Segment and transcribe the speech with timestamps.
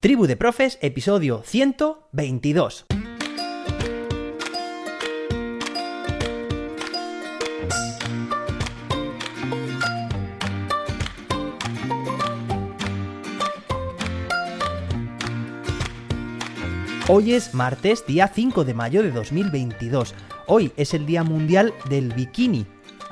[0.00, 2.86] Tribu de Profes, episodio 122.
[17.08, 20.14] Hoy es martes, día 5 de mayo de 2022.
[20.46, 22.66] Hoy es el Día Mundial del Bikini.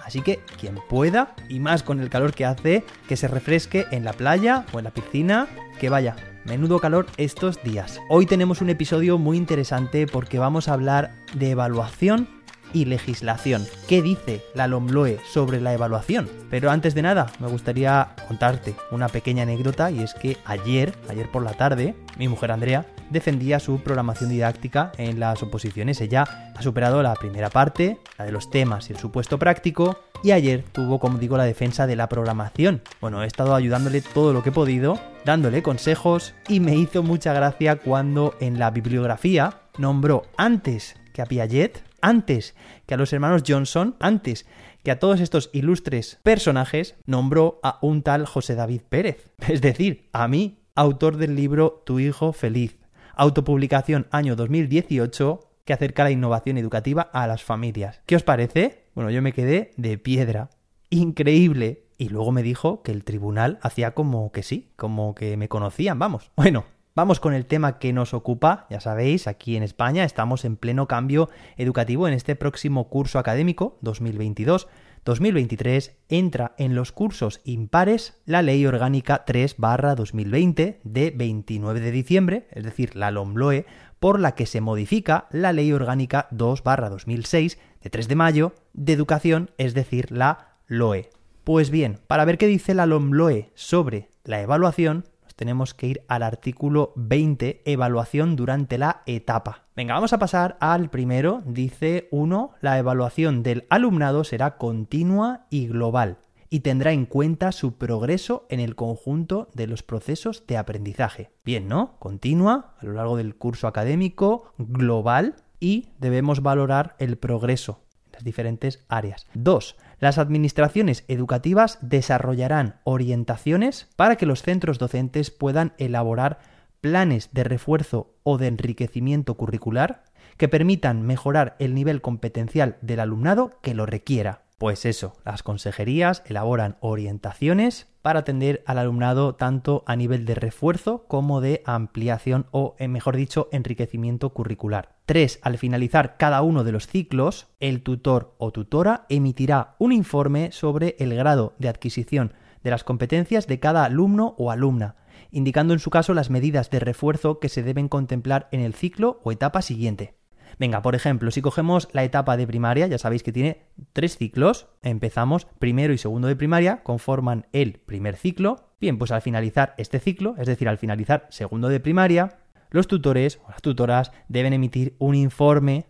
[0.05, 4.05] Así que quien pueda, y más con el calor que hace, que se refresque en
[4.05, 5.48] la playa o en la piscina,
[5.80, 6.14] que vaya.
[6.47, 8.01] Menudo calor estos días.
[8.09, 12.29] Hoy tenemos un episodio muy interesante porque vamos a hablar de evaluación
[12.73, 13.67] y legislación.
[13.89, 16.29] ¿Qué dice la LOMLOE sobre la evaluación?
[16.49, 21.29] Pero antes de nada, me gustaría contarte una pequeña anécdota y es que ayer, ayer
[21.32, 26.01] por la tarde, mi mujer Andrea defendía su programación didáctica en las oposiciones.
[26.01, 30.32] Ella ha superado la primera parte, la de los temas y el supuesto práctico, y
[30.32, 32.83] ayer tuvo, como digo, la defensa de la programación.
[33.00, 37.33] Bueno, he estado ayudándole todo lo que he podido, dándole consejos, y me hizo mucha
[37.33, 42.55] gracia cuando en la bibliografía nombró antes que a Piaget, antes
[42.86, 44.47] que a los hermanos Johnson, antes
[44.83, 49.30] que a todos estos ilustres personajes, nombró a un tal José David Pérez.
[49.48, 52.78] Es decir, a mí, autor del libro Tu hijo feliz.
[53.17, 58.00] Autopublicación año 2018 que acerca la innovación educativa a las familias.
[58.06, 58.84] ¿Qué os parece?
[58.95, 60.48] Bueno, yo me quedé de piedra.
[60.89, 61.83] Increíble.
[61.98, 65.98] Y luego me dijo que el tribunal hacía como que sí, como que me conocían,
[65.98, 66.31] vamos.
[66.36, 66.64] Bueno,
[66.97, 70.89] Vamos con el tema que nos ocupa, ya sabéis, aquí en España estamos en pleno
[70.89, 78.64] cambio educativo en este próximo curso académico 2022-2023 entra en los cursos impares la Ley
[78.64, 83.67] Orgánica 3-2020 de 29 de diciembre, es decir, la LOMLOE,
[83.98, 89.50] por la que se modifica la Ley Orgánica 2-2006 de 3 de mayo de Educación,
[89.58, 91.11] es decir, la LOE.
[91.44, 95.05] Pues bien, para ver qué dice la LOMLOE sobre la evaluación,
[95.36, 99.67] tenemos que ir al artículo 20, evaluación durante la etapa.
[99.77, 101.42] Venga, vamos a pasar al primero.
[101.47, 106.18] Dice 1, la evaluación del alumnado será continua y global
[106.48, 111.30] y tendrá en cuenta su progreso en el conjunto de los procesos de aprendizaje.
[111.45, 111.96] Bien, ¿no?
[111.98, 118.24] Continua a lo largo del curso académico, global y debemos valorar el progreso en las
[118.24, 119.27] diferentes áreas.
[119.35, 119.77] 2.
[119.98, 126.39] Las administraciones educativas desarrollarán orientaciones para que los centros docentes puedan elaborar
[126.80, 130.04] planes de refuerzo o de enriquecimiento curricular
[130.36, 134.45] que permitan mejorar el nivel competencial del alumnado que lo requiera.
[134.58, 141.04] Pues eso, las consejerías elaboran orientaciones para atender al alumnado tanto a nivel de refuerzo
[141.08, 144.96] como de ampliación o, eh, mejor dicho, enriquecimiento curricular.
[145.04, 145.40] 3.
[145.42, 150.96] Al finalizar cada uno de los ciclos, el tutor o tutora emitirá un informe sobre
[151.00, 152.32] el grado de adquisición
[152.64, 154.96] de las competencias de cada alumno o alumna,
[155.30, 159.20] indicando en su caso las medidas de refuerzo que se deben contemplar en el ciclo
[159.22, 160.14] o etapa siguiente.
[160.58, 163.62] Venga, por ejemplo, si cogemos la etapa de primaria, ya sabéis que tiene
[163.92, 164.68] tres ciclos.
[164.82, 168.70] Empezamos primero y segundo de primaria, conforman el primer ciclo.
[168.80, 172.38] Bien, pues al finalizar este ciclo, es decir, al finalizar segundo de primaria,
[172.70, 175.86] los tutores o las tutoras deben emitir un informe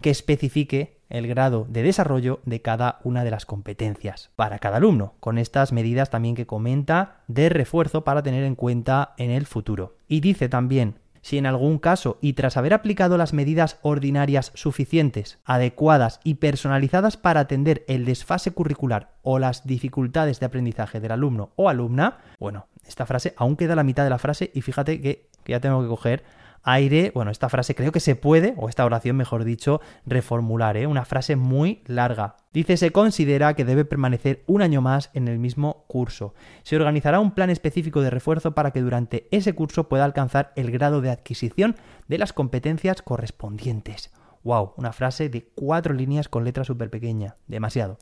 [0.00, 5.14] que especifique el grado de desarrollo de cada una de las competencias para cada alumno,
[5.20, 9.98] con estas medidas también que comenta de refuerzo para tener en cuenta en el futuro.
[10.08, 15.40] Y dice también si en algún caso y tras haber aplicado las medidas ordinarias suficientes,
[15.44, 21.50] adecuadas y personalizadas para atender el desfase curricular o las dificultades de aprendizaje del alumno
[21.56, 25.28] o alumna, bueno, esta frase aún queda la mitad de la frase y fíjate que,
[25.42, 26.22] que ya tengo que coger
[26.66, 30.86] aire, bueno, esta frase creo que se puede, o esta oración mejor dicho, reformular, ¿eh?
[30.86, 32.36] una frase muy larga.
[32.52, 36.34] Dice, se considera que debe permanecer un año más en el mismo curso.
[36.64, 40.70] Se organizará un plan específico de refuerzo para que durante ese curso pueda alcanzar el
[40.70, 41.76] grado de adquisición
[42.08, 44.10] de las competencias correspondientes.
[44.42, 44.74] ¡Wow!
[44.76, 47.36] Una frase de cuatro líneas con letra súper pequeña.
[47.46, 47.98] Demasiado.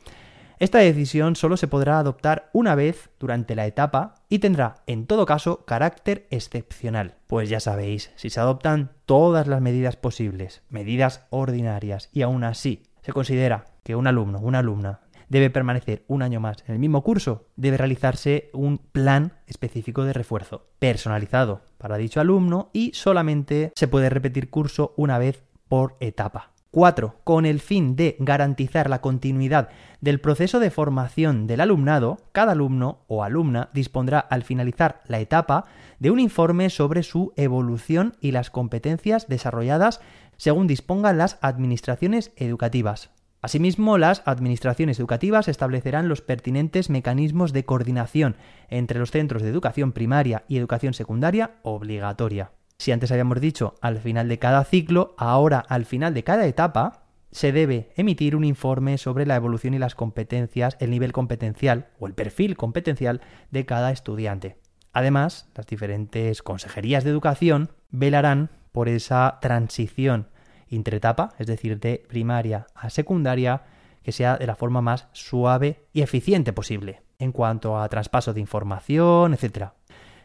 [0.59, 5.27] Esta decisión solo se podrá adoptar una vez durante la etapa y tendrá, en todo
[5.27, 7.17] caso, carácter excepcional.
[7.27, 12.85] Pues ya sabéis, si se adoptan todas las medidas posibles, medidas ordinarias, y aún así
[13.03, 17.03] se considera que un alumno, una alumna, debe permanecer un año más en el mismo
[17.03, 23.89] curso, debe realizarse un plan específico de refuerzo, personalizado para dicho alumno y solamente se
[23.89, 26.54] puede repetir curso una vez por etapa.
[26.75, 27.21] 4.
[27.23, 29.69] Con el fin de garantizar la continuidad
[30.01, 35.67] del proceso de formación del alumnado, cada alumno o alumna dispondrá al finalizar la etapa
[36.01, 40.01] de un informe sobre su evolución y las competencias desarrolladas
[40.37, 43.11] según dispongan las administraciones educativas.
[43.41, 48.35] Asimismo, las administraciones educativas establecerán los pertinentes mecanismos de coordinación
[48.69, 52.51] entre los centros de educación primaria y educación secundaria obligatoria.
[52.85, 57.07] Si antes habíamos dicho al final de cada ciclo, ahora al final de cada etapa
[57.31, 62.07] se debe emitir un informe sobre la evolución y las competencias, el nivel competencial o
[62.07, 64.59] el perfil competencial de cada estudiante.
[64.93, 70.29] Además, las diferentes consejerías de educación velarán por esa transición
[70.69, 73.63] interetapa, es decir, de primaria a secundaria,
[74.03, 78.41] que sea de la forma más suave y eficiente posible en cuanto a traspaso de
[78.41, 79.69] información, etc.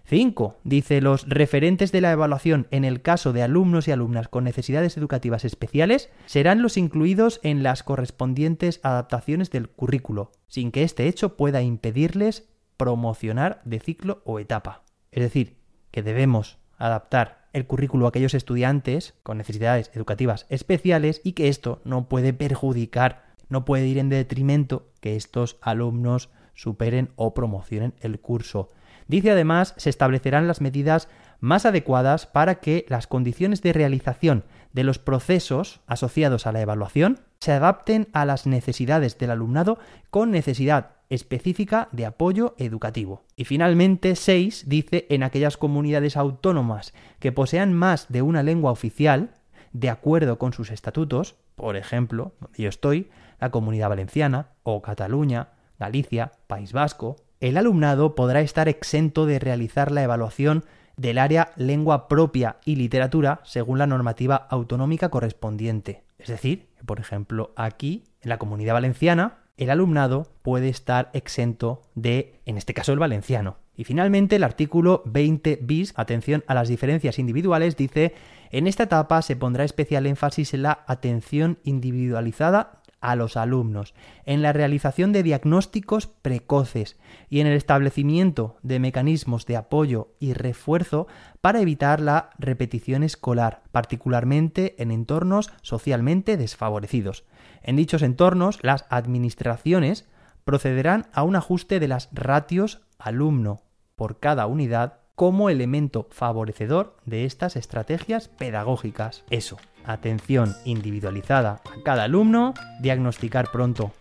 [0.10, 0.58] 5.
[0.64, 4.98] Dice los referentes de la evaluación en el caso de alumnos y alumnas con necesidades
[4.98, 11.38] educativas especiales serán los incluidos en las correspondientes adaptaciones del currículo, sin que este hecho
[11.38, 14.82] pueda impedirles promocionar de ciclo o etapa.
[15.12, 15.58] Es decir,
[15.92, 21.82] que debemos adaptar el currículo a aquellos estudiantes con necesidades educativas especiales y que esto
[21.84, 28.20] no puede perjudicar, no puede ir en detrimento que estos alumnos superen o promocionen el
[28.20, 28.70] curso.
[29.10, 31.10] Dice además, se establecerán las medidas
[31.40, 37.20] más adecuadas para que las condiciones de realización de los procesos asociados a la evaluación
[37.40, 39.80] se adapten a las necesidades del alumnado
[40.12, 43.24] con necesidad específica de apoyo educativo.
[43.36, 49.32] Y finalmente, 6 dice en aquellas comunidades autónomas que posean más de una lengua oficial,
[49.74, 53.10] de acuerdo con sus estatutos, por ejemplo, donde yo estoy,
[53.40, 59.92] la Comunidad Valenciana o Cataluña, Galicia, País Vasco, el alumnado podrá estar exento de realizar
[59.92, 60.66] la evaluación
[60.98, 66.04] del área lengua propia y literatura según la normativa autonómica correspondiente.
[66.18, 72.36] Es decir, por ejemplo, aquí, en la Comunidad Valenciana, el alumnado puede estar exento de,
[72.46, 73.58] en este caso, el valenciano.
[73.76, 78.14] Y finalmente, el artículo 20 bis, atención a las diferencias individuales, dice,
[78.52, 83.94] en esta etapa se pondrá especial énfasis en la atención individualizada a los alumnos,
[84.26, 86.98] en la realización de diagnósticos precoces
[87.30, 91.08] y en el establecimiento de mecanismos de apoyo y refuerzo
[91.42, 97.26] para evitar la repetición escolar, particularmente en entornos socialmente desfavorecidos.
[97.62, 100.08] En dichos entornos, las administraciones
[100.44, 103.62] procederán a un ajuste de las ratios alumno
[103.96, 109.26] por cada unidad como elemento favorecedor de estas estrategias pedagógicas.
[109.30, 113.92] Eso, atención individualizada a cada alumno, diagnosticar pronto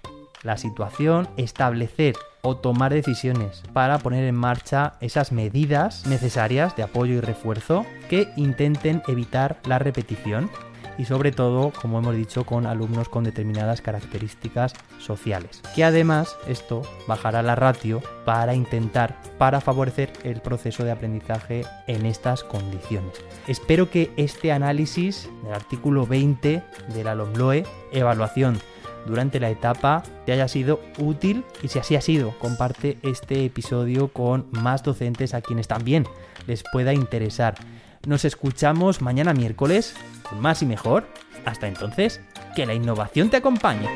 [0.45, 7.15] la situación, establecer o tomar decisiones para poner en marcha esas medidas necesarias de apoyo
[7.15, 10.49] y refuerzo que intenten evitar la repetición
[10.99, 15.63] y sobre todo, como hemos dicho, con alumnos con determinadas características sociales.
[15.75, 22.05] Que además esto bajará la ratio para intentar, para favorecer el proceso de aprendizaje en
[22.05, 23.13] estas condiciones.
[23.47, 26.63] Espero que este análisis del artículo 20
[26.93, 28.59] de la LOMLOE, evaluación
[29.07, 34.09] durante la etapa te haya sido útil y si así ha sido, comparte este episodio
[34.09, 36.05] con más docentes a quienes también
[36.47, 37.55] les pueda interesar.
[38.07, 39.95] Nos escuchamos mañana miércoles
[40.33, 41.07] más y mejor.
[41.45, 42.21] Hasta entonces,
[42.55, 43.89] que la innovación te acompañe.